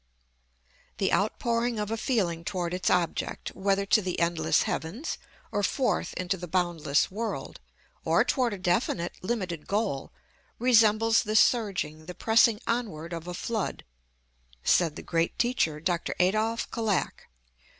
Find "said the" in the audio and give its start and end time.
14.63-15.03